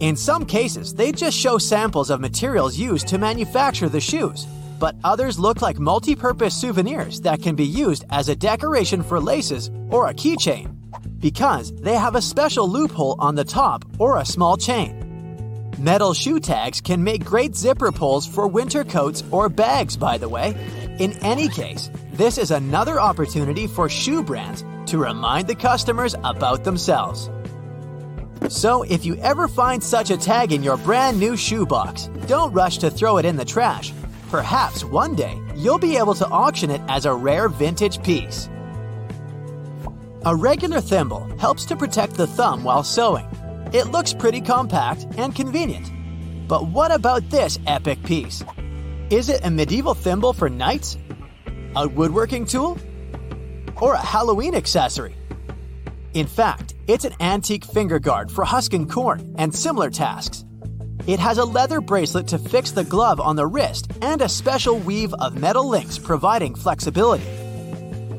In 0.00 0.16
some 0.16 0.44
cases, 0.44 0.92
they 0.92 1.12
just 1.12 1.36
show 1.36 1.58
samples 1.58 2.10
of 2.10 2.20
materials 2.20 2.76
used 2.76 3.06
to 3.08 3.18
manufacture 3.18 3.88
the 3.88 4.00
shoes, 4.00 4.46
but 4.80 4.96
others 5.04 5.38
look 5.38 5.62
like 5.62 5.78
multi 5.78 6.16
purpose 6.16 6.54
souvenirs 6.54 7.20
that 7.20 7.42
can 7.42 7.54
be 7.54 7.64
used 7.64 8.04
as 8.10 8.28
a 8.28 8.36
decoration 8.36 9.02
for 9.02 9.20
laces 9.20 9.70
or 9.90 10.08
a 10.08 10.14
keychain 10.14 10.76
because 11.20 11.72
they 11.72 11.94
have 11.94 12.16
a 12.16 12.22
special 12.22 12.68
loophole 12.68 13.16
on 13.18 13.34
the 13.34 13.44
top 13.44 13.84
or 13.98 14.18
a 14.18 14.26
small 14.26 14.56
chain. 14.56 15.00
Metal 15.78 16.12
shoe 16.12 16.38
tags 16.38 16.80
can 16.80 17.02
make 17.02 17.24
great 17.24 17.54
zipper 17.54 17.90
pulls 17.90 18.26
for 18.26 18.46
winter 18.46 18.84
coats 18.84 19.24
or 19.30 19.48
bags, 19.48 19.96
by 19.96 20.18
the 20.18 20.28
way. 20.28 20.54
In 20.98 21.12
any 21.24 21.48
case, 21.48 21.90
this 22.12 22.36
is 22.36 22.50
another 22.50 23.00
opportunity 23.00 23.66
for 23.66 23.88
shoe 23.88 24.22
brands 24.22 24.64
to 24.86 24.98
remind 24.98 25.48
the 25.48 25.54
customers 25.54 26.14
about 26.24 26.62
themselves. 26.62 27.30
So, 28.48 28.82
if 28.82 29.06
you 29.06 29.16
ever 29.16 29.48
find 29.48 29.82
such 29.82 30.10
a 30.10 30.16
tag 30.16 30.52
in 30.52 30.62
your 30.62 30.76
brand 30.76 31.18
new 31.18 31.36
shoebox, 31.36 32.08
don't 32.26 32.52
rush 32.52 32.78
to 32.78 32.90
throw 32.90 33.16
it 33.16 33.24
in 33.24 33.36
the 33.36 33.44
trash. 33.44 33.92
Perhaps 34.30 34.84
one 34.84 35.14
day 35.14 35.40
you'll 35.56 35.78
be 35.78 35.96
able 35.96 36.14
to 36.14 36.28
auction 36.28 36.70
it 36.70 36.80
as 36.88 37.06
a 37.06 37.14
rare 37.14 37.48
vintage 37.48 38.02
piece. 38.02 38.48
A 40.26 40.34
regular 40.34 40.80
thimble 40.80 41.26
helps 41.38 41.64
to 41.66 41.76
protect 41.76 42.14
the 42.14 42.26
thumb 42.26 42.64
while 42.64 42.82
sewing. 42.82 43.26
It 43.72 43.88
looks 43.88 44.12
pretty 44.12 44.40
compact 44.40 45.06
and 45.16 45.34
convenient. 45.34 45.90
But 46.46 46.68
what 46.68 46.92
about 46.92 47.30
this 47.30 47.58
epic 47.66 48.02
piece? 48.02 48.44
Is 49.10 49.28
it 49.28 49.44
a 49.44 49.50
medieval 49.50 49.94
thimble 49.94 50.32
for 50.32 50.50
knights? 50.50 50.98
A 51.76 51.88
woodworking 51.88 52.46
tool? 52.46 52.78
Or 53.80 53.94
a 53.94 53.98
Halloween 53.98 54.54
accessory? 54.54 55.16
In 56.14 56.28
fact, 56.28 56.74
it's 56.86 57.04
an 57.04 57.14
antique 57.18 57.64
finger 57.64 57.98
guard 57.98 58.30
for 58.30 58.44
husking 58.44 58.88
corn 58.88 59.34
and 59.36 59.52
similar 59.52 59.90
tasks. 59.90 60.44
It 61.08 61.18
has 61.18 61.38
a 61.38 61.44
leather 61.44 61.80
bracelet 61.80 62.28
to 62.28 62.38
fix 62.38 62.70
the 62.70 62.84
glove 62.84 63.18
on 63.18 63.34
the 63.34 63.48
wrist 63.48 63.90
and 64.00 64.22
a 64.22 64.28
special 64.28 64.78
weave 64.78 65.12
of 65.14 65.36
metal 65.36 65.68
links 65.68 65.98
providing 65.98 66.54
flexibility. 66.54 67.26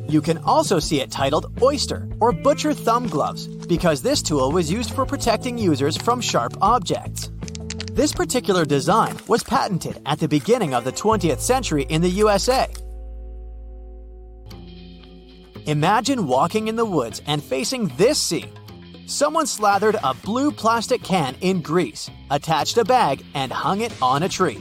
You 0.10 0.22
can 0.22 0.40
also 0.40 0.78
see 0.78 1.00
it 1.00 1.10
titled 1.10 1.58
Oyster 1.62 2.06
or 2.20 2.34
Butcher 2.34 2.74
Thumb 2.74 3.08
Gloves 3.08 3.48
because 3.48 4.02
this 4.02 4.22
tool 4.22 4.52
was 4.52 4.70
used 4.70 4.92
for 4.92 5.06
protecting 5.06 5.58
users 5.58 5.96
from 5.96 6.20
sharp 6.20 6.54
objects. 6.62 7.32
This 7.94 8.12
particular 8.12 8.66
design 8.66 9.16
was 9.30 9.42
patented 9.42 10.02
at 10.06 10.20
the 10.20 10.28
beginning 10.28 10.74
of 10.74 10.84
the 10.84 10.92
20th 10.92 11.40
century 11.40 11.84
in 11.88 12.02
the 12.02 12.10
USA. 12.10 12.68
Imagine 15.68 16.28
walking 16.28 16.68
in 16.68 16.76
the 16.76 16.86
woods 16.86 17.24
and 17.26 17.44
facing 17.44 17.88
this 17.98 18.20
scene. 18.20 18.52
Someone 19.08 19.48
slathered 19.48 19.96
a 20.04 20.14
blue 20.14 20.52
plastic 20.52 21.02
can 21.02 21.36
in 21.42 21.60
grease, 21.62 22.08
attached 22.30 22.78
a 22.78 22.86
bag, 22.86 23.26
and 23.34 23.52
hung 23.52 23.82
it 23.82 23.92
on 24.00 24.22
a 24.22 24.30
tree. 24.30 24.60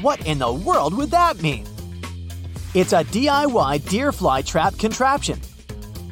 What 0.00 0.26
in 0.26 0.38
the 0.38 0.50
world 0.50 0.94
would 0.94 1.10
that 1.10 1.42
mean? 1.42 1.66
It's 2.72 2.94
a 2.94 3.04
DIY 3.04 3.86
deer 3.90 4.12
fly 4.12 4.40
trap 4.40 4.78
contraption. 4.78 5.38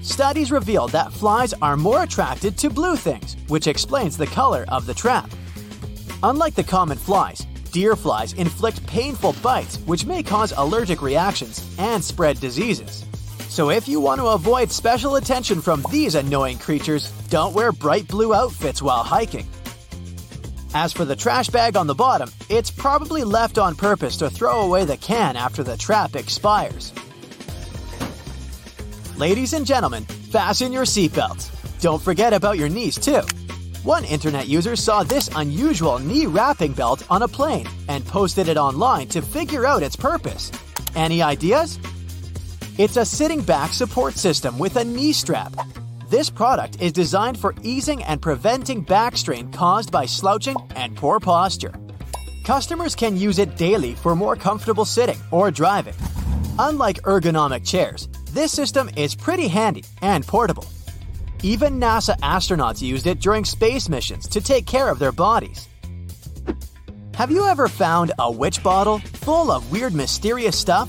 Studies 0.02 0.52
revealed 0.52 0.92
that 0.92 1.10
flies 1.10 1.54
are 1.62 1.78
more 1.78 2.02
attracted 2.02 2.58
to 2.58 2.68
blue 2.68 2.96
things, 2.96 3.34
which 3.46 3.66
explains 3.66 4.18
the 4.18 4.26
color 4.26 4.66
of 4.68 4.84
the 4.84 4.92
trap. 4.92 5.30
Unlike 6.22 6.54
the 6.54 6.64
common 6.64 6.98
flies, 6.98 7.46
deer 7.72 7.96
flies 7.96 8.34
inflict 8.34 8.86
painful 8.86 9.36
bites 9.42 9.78
which 9.86 10.04
may 10.04 10.22
cause 10.22 10.52
allergic 10.58 11.00
reactions 11.00 11.74
and 11.78 12.04
spread 12.04 12.38
diseases. 12.40 13.07
So 13.48 13.70
if 13.70 13.88
you 13.88 13.98
want 13.98 14.20
to 14.20 14.28
avoid 14.28 14.70
special 14.70 15.16
attention 15.16 15.60
from 15.60 15.82
these 15.90 16.14
annoying 16.14 16.58
creatures, 16.58 17.10
don't 17.28 17.54
wear 17.54 17.72
bright 17.72 18.06
blue 18.06 18.34
outfits 18.34 18.82
while 18.82 19.02
hiking. 19.02 19.48
As 20.74 20.92
for 20.92 21.06
the 21.06 21.16
trash 21.16 21.48
bag 21.48 21.76
on 21.76 21.86
the 21.86 21.94
bottom, 21.94 22.30
it's 22.50 22.70
probably 22.70 23.24
left 23.24 23.56
on 23.56 23.74
purpose 23.74 24.18
to 24.18 24.28
throw 24.28 24.60
away 24.60 24.84
the 24.84 24.98
can 24.98 25.34
after 25.34 25.62
the 25.62 25.78
trap 25.78 26.14
expires. 26.14 26.92
Ladies 29.16 29.54
and 29.54 29.66
gentlemen, 29.66 30.04
fasten 30.04 30.70
your 30.70 30.84
seatbelts. 30.84 31.50
Don't 31.80 32.02
forget 32.02 32.34
about 32.34 32.58
your 32.58 32.68
knees, 32.68 32.96
too. 32.96 33.22
One 33.82 34.04
internet 34.04 34.46
user 34.46 34.76
saw 34.76 35.02
this 35.02 35.30
unusual 35.34 35.98
knee 35.98 36.26
wrapping 36.26 36.74
belt 36.74 37.02
on 37.10 37.22
a 37.22 37.28
plane 37.28 37.66
and 37.88 38.04
posted 38.04 38.48
it 38.48 38.58
online 38.58 39.08
to 39.08 39.22
figure 39.22 39.64
out 39.64 39.82
its 39.82 39.96
purpose. 39.96 40.52
Any 40.94 41.22
ideas? 41.22 41.78
It's 42.78 42.96
a 42.96 43.04
sitting 43.04 43.40
back 43.42 43.72
support 43.72 44.14
system 44.14 44.56
with 44.56 44.76
a 44.76 44.84
knee 44.84 45.12
strap. 45.12 45.52
This 46.08 46.30
product 46.30 46.80
is 46.80 46.92
designed 46.92 47.36
for 47.36 47.52
easing 47.64 48.04
and 48.04 48.22
preventing 48.22 48.82
back 48.82 49.16
strain 49.16 49.50
caused 49.50 49.90
by 49.90 50.06
slouching 50.06 50.54
and 50.76 50.96
poor 50.96 51.18
posture. 51.18 51.74
Customers 52.44 52.94
can 52.94 53.16
use 53.16 53.40
it 53.40 53.56
daily 53.56 53.94
for 53.94 54.14
more 54.14 54.36
comfortable 54.36 54.84
sitting 54.84 55.18
or 55.32 55.50
driving. 55.50 55.96
Unlike 56.60 57.02
ergonomic 57.02 57.66
chairs, 57.66 58.08
this 58.30 58.52
system 58.52 58.88
is 58.96 59.12
pretty 59.12 59.48
handy 59.48 59.82
and 60.00 60.24
portable. 60.24 60.64
Even 61.42 61.80
NASA 61.80 62.16
astronauts 62.20 62.80
used 62.80 63.08
it 63.08 63.18
during 63.18 63.44
space 63.44 63.88
missions 63.88 64.28
to 64.28 64.40
take 64.40 64.66
care 64.66 64.88
of 64.88 65.00
their 65.00 65.10
bodies. 65.10 65.66
Have 67.14 67.32
you 67.32 67.44
ever 67.44 67.66
found 67.66 68.12
a 68.20 68.30
witch 68.30 68.62
bottle 68.62 69.00
full 69.00 69.50
of 69.50 69.72
weird, 69.72 69.94
mysterious 69.94 70.56
stuff? 70.56 70.88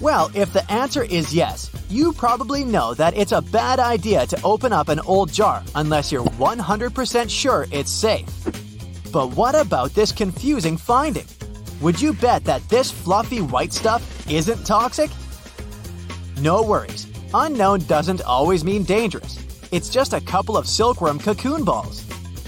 Well, 0.00 0.30
if 0.34 0.52
the 0.52 0.70
answer 0.70 1.04
is 1.04 1.34
yes, 1.34 1.70
you 1.88 2.12
probably 2.12 2.64
know 2.64 2.94
that 2.94 3.16
it's 3.16 3.32
a 3.32 3.40
bad 3.40 3.78
idea 3.78 4.26
to 4.26 4.42
open 4.42 4.72
up 4.72 4.88
an 4.88 5.00
old 5.00 5.32
jar 5.32 5.62
unless 5.74 6.10
you're 6.10 6.24
100% 6.24 7.30
sure 7.30 7.66
it's 7.70 7.90
safe. 7.90 8.26
But 9.12 9.28
what 9.36 9.54
about 9.54 9.94
this 9.94 10.12
confusing 10.12 10.76
finding? 10.76 11.26
Would 11.80 12.00
you 12.00 12.12
bet 12.12 12.44
that 12.44 12.68
this 12.68 12.90
fluffy 12.90 13.40
white 13.40 13.72
stuff 13.72 14.28
isn't 14.28 14.66
toxic? 14.66 15.10
No 16.40 16.62
worries. 16.62 17.06
Unknown 17.32 17.80
doesn't 17.80 18.22
always 18.22 18.64
mean 18.64 18.82
dangerous. 18.82 19.38
It's 19.70 19.90
just 19.90 20.12
a 20.12 20.20
couple 20.20 20.56
of 20.56 20.66
silkworm 20.66 21.18
cocoon 21.18 21.64
balls. 21.64 22.04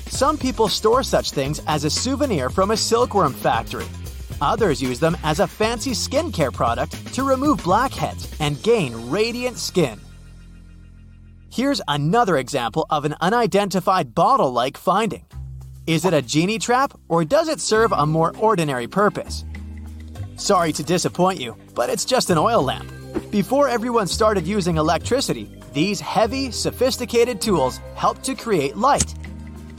Some 0.08 0.36
people 0.38 0.68
store 0.68 1.02
such 1.02 1.30
things 1.30 1.60
as 1.66 1.84
a 1.84 1.90
souvenir 1.90 2.50
from 2.50 2.70
a 2.70 2.76
silkworm 2.76 3.32
factory. 3.32 3.86
Others 4.40 4.82
use 4.82 5.00
them 5.00 5.16
as 5.22 5.40
a 5.40 5.46
fancy 5.46 5.92
skincare 5.92 6.52
product 6.52 7.14
to 7.14 7.22
remove 7.22 7.62
blackheads 7.64 8.34
and 8.40 8.62
gain 8.62 9.10
radiant 9.10 9.58
skin. 9.58 10.00
Here's 11.50 11.80
another 11.88 12.36
example 12.36 12.86
of 12.90 13.04
an 13.04 13.14
unidentified 13.20 14.14
bottle 14.14 14.52
like 14.52 14.76
finding. 14.76 15.24
Is 15.86 16.04
it 16.04 16.12
a 16.12 16.20
genie 16.20 16.58
trap 16.58 16.92
or 17.08 17.24
does 17.24 17.48
it 17.48 17.60
serve 17.60 17.92
a 17.92 18.04
more 18.04 18.36
ordinary 18.38 18.86
purpose? 18.86 19.44
Sorry 20.36 20.72
to 20.72 20.84
disappoint 20.84 21.40
you, 21.40 21.56
but 21.74 21.88
it's 21.88 22.04
just 22.04 22.28
an 22.28 22.36
oil 22.36 22.62
lamp. 22.62 22.90
Before 23.30 23.68
everyone 23.68 24.06
started 24.06 24.46
using 24.46 24.76
electricity, 24.76 25.48
these 25.72 25.98
heavy, 26.00 26.50
sophisticated 26.50 27.40
tools 27.40 27.80
helped 27.94 28.22
to 28.24 28.34
create 28.34 28.76
light. 28.76 29.14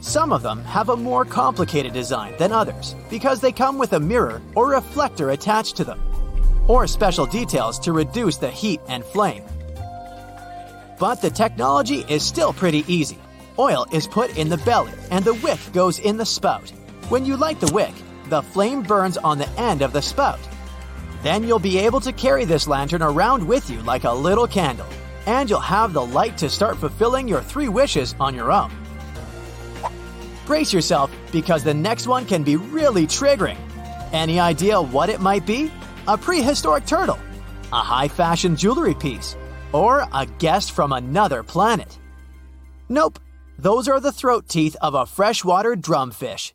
Some 0.08 0.32
of 0.32 0.42
them 0.42 0.64
have 0.64 0.88
a 0.88 0.96
more 0.96 1.26
complicated 1.26 1.92
design 1.92 2.34
than 2.38 2.54
others 2.54 2.96
because 3.10 3.42
they 3.42 3.52
come 3.52 3.78
with 3.78 3.92
a 3.92 4.00
mirror 4.00 4.42
or 4.56 4.70
reflector 4.70 5.32
attached 5.32 5.76
to 5.76 5.84
them, 5.84 6.00
or 6.70 6.88
special 6.88 7.26
details 7.26 7.78
to 7.80 7.92
reduce 7.92 8.38
the 8.38 8.50
heat 8.50 8.80
and 8.88 9.04
flame. 9.04 9.44
But 10.98 11.22
the 11.22 11.30
technology 11.30 12.06
is 12.08 12.24
still 12.24 12.54
pretty 12.54 12.86
easy. 12.88 13.18
Oil 13.60 13.86
is 13.92 14.08
put 14.08 14.38
in 14.38 14.48
the 14.48 14.60
belly 14.60 14.94
and 15.12 15.26
the 15.26 15.34
wick 15.34 15.60
goes 15.74 16.00
in 16.00 16.16
the 16.16 16.26
spout. 16.26 16.70
When 17.10 17.26
you 17.26 17.36
light 17.36 17.60
the 17.60 17.74
wick, 17.74 17.94
the 18.30 18.42
flame 18.42 18.84
burns 18.84 19.18
on 19.18 19.38
the 19.38 19.50
end 19.60 19.82
of 19.82 19.92
the 19.92 20.02
spout. 20.02 20.40
Then 21.22 21.44
you'll 21.44 21.60
be 21.60 21.80
able 21.80 22.00
to 22.00 22.14
carry 22.14 22.46
this 22.46 22.66
lantern 22.66 23.02
around 23.02 23.46
with 23.46 23.70
you 23.70 23.82
like 23.82 24.06
a 24.06 24.12
little 24.14 24.48
candle 24.48 24.88
and 25.26 25.50
you'll 25.50 25.60
have 25.60 25.92
the 25.92 26.06
light 26.06 26.38
to 26.38 26.50
start 26.50 26.78
fulfilling 26.78 27.28
your 27.28 27.42
three 27.42 27.68
wishes 27.68 28.16
on 28.22 28.34
your 28.34 28.54
own. 28.54 28.72
Brace 30.48 30.72
yourself 30.72 31.12
because 31.34 31.62
the 31.62 31.74
next 31.74 32.08
one 32.08 32.26
can 32.26 32.42
be 32.42 32.56
really 32.56 33.06
triggering. 33.06 33.58
Any 34.14 34.40
idea 34.40 34.82
what 34.82 35.10
it 35.10 35.20
might 35.20 35.46
be? 35.46 35.70
A 36.08 36.18
prehistoric 36.18 36.86
turtle, 36.86 37.20
a 37.74 37.82
high 37.82 38.08
fashion 38.08 38.56
jewelry 38.56 38.96
piece, 38.96 39.36
or 39.74 40.08
a 40.14 40.26
guest 40.26 40.72
from 40.72 40.94
another 40.94 41.44
planet? 41.44 42.00
Nope, 42.88 43.20
those 43.60 43.90
are 43.90 44.00
the 44.00 44.14
throat 44.14 44.48
teeth 44.48 44.78
of 44.80 44.94
a 44.94 45.06
freshwater 45.06 45.76
drumfish. 45.76 46.54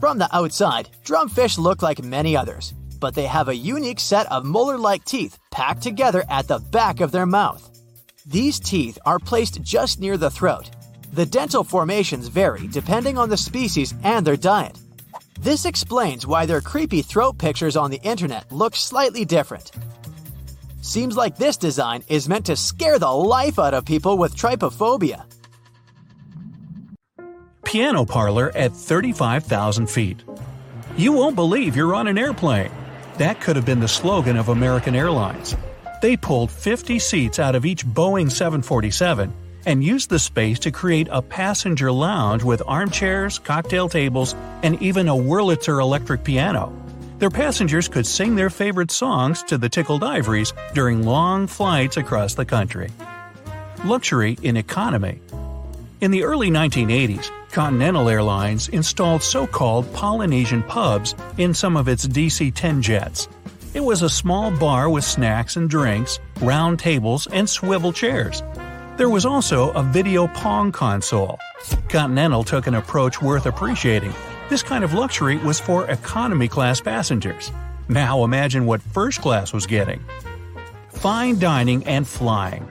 From 0.00 0.18
the 0.18 0.28
outside, 0.36 0.90
drumfish 1.04 1.56
look 1.56 1.82
like 1.82 2.02
many 2.02 2.36
others, 2.36 2.74
but 2.98 3.14
they 3.14 3.26
have 3.26 3.46
a 3.46 3.54
unique 3.54 4.00
set 4.00 4.26
of 4.32 4.44
molar 4.44 4.76
like 4.76 5.04
teeth 5.04 5.38
packed 5.52 5.82
together 5.82 6.24
at 6.28 6.48
the 6.48 6.58
back 6.58 6.98
of 6.98 7.12
their 7.12 7.26
mouth. 7.26 7.70
These 8.26 8.58
teeth 8.58 8.98
are 9.06 9.20
placed 9.20 9.62
just 9.62 10.00
near 10.00 10.16
the 10.16 10.30
throat. 10.30 10.70
The 11.12 11.26
dental 11.26 11.64
formations 11.64 12.28
vary 12.28 12.66
depending 12.68 13.18
on 13.18 13.28
the 13.28 13.36
species 13.36 13.94
and 14.02 14.26
their 14.26 14.36
diet. 14.36 14.78
This 15.40 15.64
explains 15.64 16.26
why 16.26 16.46
their 16.46 16.60
creepy 16.60 17.02
throat 17.02 17.38
pictures 17.38 17.76
on 17.76 17.90
the 17.90 18.00
internet 18.02 18.50
look 18.50 18.74
slightly 18.76 19.24
different. 19.24 19.70
Seems 20.80 21.16
like 21.16 21.36
this 21.36 21.56
design 21.56 22.02
is 22.08 22.28
meant 22.28 22.46
to 22.46 22.56
scare 22.56 22.98
the 22.98 23.10
life 23.10 23.58
out 23.58 23.74
of 23.74 23.84
people 23.84 24.18
with 24.18 24.36
trypophobia. 24.36 25.24
Piano 27.64 28.04
parlor 28.04 28.50
at 28.54 28.74
35,000 28.74 29.88
feet. 29.88 30.24
You 30.96 31.12
won't 31.12 31.36
believe 31.36 31.76
you're 31.76 31.94
on 31.94 32.08
an 32.08 32.18
airplane. 32.18 32.70
That 33.18 33.40
could 33.40 33.56
have 33.56 33.66
been 33.66 33.80
the 33.80 33.88
slogan 33.88 34.36
of 34.36 34.48
American 34.48 34.94
Airlines. 34.94 35.56
They 36.00 36.16
pulled 36.16 36.50
50 36.50 36.98
seats 36.98 37.38
out 37.38 37.54
of 37.54 37.66
each 37.66 37.84
Boeing 37.84 38.30
747 38.30 39.32
and 39.68 39.84
used 39.84 40.08
the 40.08 40.18
space 40.18 40.58
to 40.60 40.70
create 40.70 41.08
a 41.10 41.20
passenger 41.20 41.92
lounge 41.92 42.42
with 42.42 42.62
armchairs, 42.66 43.38
cocktail 43.38 43.86
tables, 43.86 44.34
and 44.62 44.80
even 44.82 45.08
a 45.08 45.14
Wurlitzer 45.14 45.78
electric 45.78 46.24
piano. 46.24 46.72
Their 47.18 47.28
passengers 47.28 47.86
could 47.86 48.06
sing 48.06 48.34
their 48.34 48.48
favorite 48.48 48.90
songs 48.90 49.42
to 49.42 49.58
the 49.58 49.68
tickled 49.68 50.02
ivories 50.02 50.54
during 50.72 51.04
long 51.04 51.46
flights 51.46 51.98
across 51.98 52.32
the 52.32 52.46
country. 52.46 52.88
Luxury 53.84 54.38
in 54.42 54.56
economy. 54.56 55.20
In 56.00 56.12
the 56.12 56.24
early 56.24 56.48
1980s, 56.48 57.30
Continental 57.50 58.08
Airlines 58.08 58.70
installed 58.70 59.22
so 59.22 59.46
called 59.46 59.92
Polynesian 59.92 60.62
pubs 60.62 61.14
in 61.36 61.52
some 61.52 61.76
of 61.76 61.88
its 61.88 62.06
DC 62.06 62.54
10 62.54 62.80
jets. 62.80 63.28
It 63.74 63.84
was 63.84 64.00
a 64.00 64.08
small 64.08 64.50
bar 64.50 64.88
with 64.88 65.04
snacks 65.04 65.56
and 65.56 65.68
drinks, 65.68 66.20
round 66.40 66.78
tables, 66.78 67.26
and 67.26 67.46
swivel 67.46 67.92
chairs. 67.92 68.42
There 68.98 69.08
was 69.08 69.24
also 69.24 69.70
a 69.74 69.82
video 69.84 70.26
Pong 70.26 70.72
console. 70.72 71.38
Continental 71.88 72.42
took 72.42 72.66
an 72.66 72.74
approach 72.74 73.22
worth 73.22 73.46
appreciating. 73.46 74.12
This 74.48 74.64
kind 74.64 74.82
of 74.82 74.92
luxury 74.92 75.36
was 75.36 75.60
for 75.60 75.88
economy 75.88 76.48
class 76.48 76.80
passengers. 76.80 77.52
Now 77.88 78.24
imagine 78.24 78.66
what 78.66 78.82
first 78.82 79.20
class 79.20 79.52
was 79.52 79.66
getting. 79.66 80.04
Fine 80.90 81.38
dining 81.38 81.84
and 81.84 82.08
flying. 82.08 82.68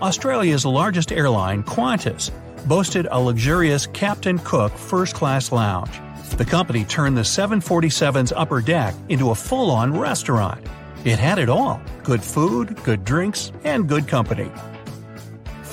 Australia's 0.00 0.64
largest 0.64 1.10
airline, 1.10 1.64
Qantas, 1.64 2.30
boasted 2.68 3.08
a 3.10 3.18
luxurious 3.18 3.88
Captain 3.88 4.38
Cook 4.38 4.70
first 4.78 5.16
class 5.16 5.50
lounge. 5.50 6.00
The 6.36 6.44
company 6.44 6.84
turned 6.84 7.16
the 7.16 7.22
747's 7.22 8.30
upper 8.36 8.60
deck 8.60 8.94
into 9.08 9.32
a 9.32 9.34
full 9.34 9.72
on 9.72 9.98
restaurant. 9.98 10.64
It 11.04 11.18
had 11.18 11.40
it 11.40 11.48
all 11.48 11.82
good 12.04 12.22
food, 12.22 12.80
good 12.84 13.04
drinks, 13.04 13.50
and 13.64 13.88
good 13.88 14.06
company. 14.06 14.48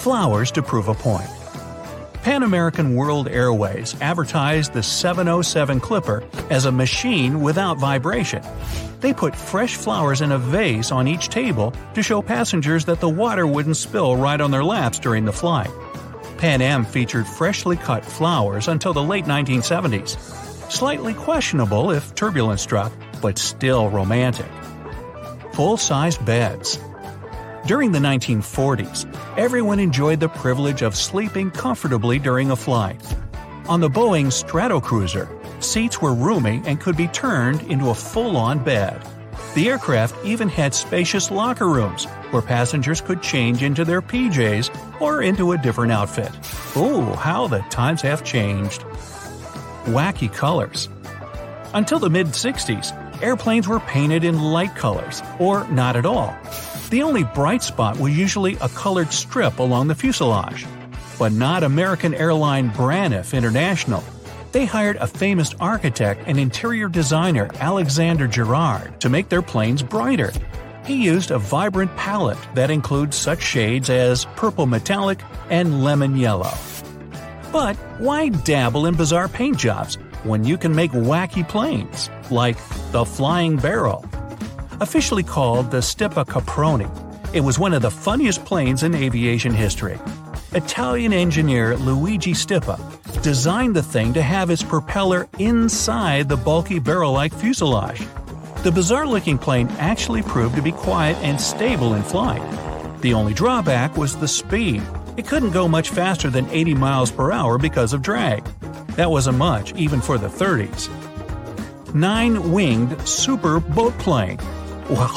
Flowers 0.07 0.51
to 0.51 0.61
prove 0.63 0.87
a 0.87 0.93
point. 0.93 1.29
Pan 2.23 2.43
American 2.43 2.95
World 2.95 3.27
Airways 3.27 3.93
advertised 3.99 4.71
the 4.71 4.81
707 4.81 5.81
Clipper 5.81 6.23
as 6.49 6.63
a 6.63 6.71
machine 6.71 7.41
without 7.41 7.77
vibration. 7.77 8.41
They 9.01 9.11
put 9.11 9.35
fresh 9.35 9.75
flowers 9.75 10.21
in 10.21 10.31
a 10.31 10.37
vase 10.37 10.93
on 10.93 11.09
each 11.09 11.27
table 11.27 11.73
to 11.93 12.01
show 12.01 12.21
passengers 12.21 12.85
that 12.85 13.01
the 13.01 13.09
water 13.09 13.45
wouldn't 13.45 13.75
spill 13.75 14.15
right 14.15 14.39
on 14.39 14.49
their 14.49 14.63
laps 14.63 14.97
during 14.97 15.25
the 15.25 15.33
flight. 15.33 15.69
Pan 16.37 16.61
Am 16.61 16.85
featured 16.85 17.27
freshly 17.27 17.75
cut 17.75 18.05
flowers 18.05 18.69
until 18.69 18.93
the 18.93 19.03
late 19.03 19.25
1970s. 19.25 20.17
Slightly 20.71 21.15
questionable 21.15 21.91
if 21.91 22.15
turbulence 22.15 22.61
struck, 22.61 22.93
but 23.21 23.37
still 23.37 23.89
romantic. 23.89 24.49
Full 25.51 25.75
sized 25.75 26.23
beds. 26.23 26.79
During 27.67 27.91
the 27.91 27.99
1940s, 27.99 29.13
everyone 29.37 29.77
enjoyed 29.77 30.21
the 30.21 30.29
privilege 30.29 30.83
of 30.83 30.95
sleeping 30.95 31.51
comfortably 31.51 32.17
during 32.17 32.51
a 32.51 32.55
flight. 32.55 33.03
On 33.67 33.81
the 33.81 33.89
Boeing 33.89 34.27
Stratocruiser, 34.27 35.27
seats 35.61 36.01
were 36.01 36.13
roomy 36.13 36.61
and 36.65 36.79
could 36.79 36.95
be 36.95 37.09
turned 37.09 37.61
into 37.63 37.89
a 37.89 37.93
full 37.93 38.37
on 38.37 38.63
bed. 38.63 39.05
The 39.53 39.67
aircraft 39.67 40.15
even 40.23 40.47
had 40.47 40.73
spacious 40.73 41.29
locker 41.29 41.67
rooms 41.67 42.05
where 42.31 42.41
passengers 42.41 43.01
could 43.01 43.21
change 43.21 43.61
into 43.61 43.83
their 43.83 44.01
PJs 44.01 45.01
or 45.01 45.21
into 45.21 45.51
a 45.51 45.57
different 45.57 45.91
outfit. 45.91 46.31
Ooh, 46.77 47.11
how 47.15 47.47
the 47.47 47.59
times 47.69 48.01
have 48.01 48.23
changed. 48.23 48.83
Wacky 49.87 50.33
colors. 50.33 50.87
Until 51.73 51.99
the 51.99 52.09
mid 52.09 52.27
60s, 52.27 52.93
airplanes 53.21 53.67
were 53.67 53.81
painted 53.81 54.23
in 54.23 54.41
light 54.41 54.73
colors, 54.73 55.21
or 55.37 55.67
not 55.67 55.97
at 55.97 56.05
all. 56.05 56.33
The 56.89 57.03
only 57.03 57.25
bright 57.25 57.63
spot 57.63 57.99
was 57.99 58.17
usually 58.17 58.55
a 58.61 58.69
colored 58.69 59.11
strip 59.11 59.59
along 59.59 59.87
the 59.87 59.95
fuselage. 59.95 60.65
But 61.19 61.33
not 61.33 61.63
American 61.63 62.13
airline 62.13 62.71
Braniff 62.71 63.35
International. 63.37 64.03
They 64.53 64.65
hired 64.65 64.95
a 64.97 65.07
famous 65.07 65.53
architect 65.59 66.23
and 66.27 66.39
interior 66.39 66.87
designer, 66.87 67.49
Alexander 67.59 68.25
Girard, 68.25 69.01
to 69.01 69.09
make 69.09 69.27
their 69.27 69.41
planes 69.41 69.83
brighter. 69.83 70.31
He 70.85 71.03
used 71.03 71.31
a 71.31 71.37
vibrant 71.37 71.93
palette 71.97 72.37
that 72.53 72.71
includes 72.71 73.17
such 73.17 73.41
shades 73.41 73.89
as 73.89 74.23
purple 74.37 74.65
metallic 74.65 75.19
and 75.49 75.83
lemon 75.83 76.15
yellow. 76.15 76.53
But 77.51 77.75
why 77.99 78.29
dabble 78.29 78.85
in 78.85 78.95
bizarre 78.95 79.27
paint 79.27 79.57
jobs 79.57 79.95
when 80.23 80.45
you 80.45 80.57
can 80.57 80.73
make 80.73 80.91
wacky 80.91 81.45
planes, 81.47 82.09
like 82.31 82.57
the 82.93 83.03
Flying 83.03 83.57
Barrel? 83.57 84.05
Officially 84.79 85.23
called 85.23 85.71
the 85.71 85.77
Stipa 85.77 86.23
Caproni, 86.23 86.87
it 87.33 87.41
was 87.41 87.57
one 87.57 87.73
of 87.73 87.81
the 87.81 87.89
funniest 87.89 88.45
planes 88.45 88.83
in 88.83 88.93
aviation 88.93 89.51
history. 89.51 89.97
Italian 90.51 91.13
engineer 91.13 91.75
Luigi 91.77 92.33
Stipa 92.33 92.77
designed 93.23 93.75
the 93.75 93.81
thing 93.81 94.13
to 94.13 94.21
have 94.21 94.51
its 94.51 94.61
propeller 94.61 95.27
inside 95.39 96.29
the 96.29 96.37
bulky 96.37 96.77
barrel 96.77 97.11
like 97.11 97.33
fuselage. 97.33 98.05
The 98.61 98.71
bizarre 98.71 99.07
looking 99.07 99.39
plane 99.39 99.67
actually 99.79 100.21
proved 100.21 100.55
to 100.57 100.61
be 100.61 100.71
quiet 100.71 101.17
and 101.17 101.41
stable 101.41 101.95
in 101.95 102.03
flight. 102.03 102.41
The 103.01 103.15
only 103.15 103.33
drawback 103.33 103.97
was 103.97 104.15
the 104.15 104.27
speed. 104.27 104.83
It 105.17 105.25
couldn't 105.25 105.51
go 105.51 105.67
much 105.67 105.89
faster 105.89 106.29
than 106.29 106.47
80 106.51 106.75
miles 106.75 107.11
per 107.11 107.31
hour 107.31 107.57
because 107.57 107.93
of 107.93 108.03
drag. 108.03 108.43
That 108.95 109.09
wasn't 109.09 109.39
much, 109.39 109.73
even 109.73 110.01
for 110.01 110.19
the 110.19 110.27
30s. 110.27 110.87
Nine 111.95 112.51
winged 112.51 113.07
super 113.07 113.59
boat 113.59 113.97
plane. 113.97 114.37
Well, 114.89 115.09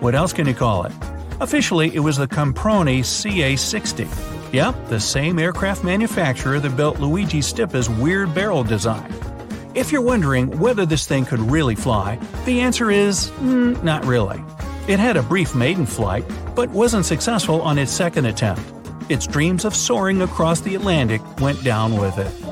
what 0.00 0.14
else 0.14 0.32
can 0.32 0.46
you 0.48 0.54
call 0.54 0.84
it? 0.84 0.92
Officially, 1.40 1.94
it 1.94 2.00
was 2.00 2.16
the 2.16 2.26
Caproni 2.26 3.04
CA 3.04 3.56
60. 3.56 4.08
Yep, 4.52 4.88
the 4.88 5.00
same 5.00 5.38
aircraft 5.38 5.84
manufacturer 5.84 6.58
that 6.60 6.76
built 6.76 6.98
Luigi 6.98 7.40
Stipa's 7.40 7.88
weird 7.88 8.34
barrel 8.34 8.64
design. 8.64 9.12
If 9.74 9.90
you're 9.90 10.02
wondering 10.02 10.58
whether 10.58 10.84
this 10.84 11.06
thing 11.06 11.24
could 11.24 11.40
really 11.40 11.74
fly, 11.74 12.18
the 12.44 12.60
answer 12.60 12.90
is 12.90 13.30
mm, 13.40 13.82
not 13.82 14.04
really. 14.04 14.42
It 14.88 14.98
had 14.98 15.16
a 15.16 15.22
brief 15.22 15.54
maiden 15.54 15.86
flight, 15.86 16.24
but 16.54 16.68
wasn't 16.70 17.06
successful 17.06 17.62
on 17.62 17.78
its 17.78 17.92
second 17.92 18.26
attempt. 18.26 18.62
Its 19.08 19.26
dreams 19.26 19.64
of 19.64 19.74
soaring 19.74 20.20
across 20.20 20.60
the 20.60 20.74
Atlantic 20.74 21.22
went 21.40 21.62
down 21.64 21.96
with 21.96 22.18
it. 22.18 22.51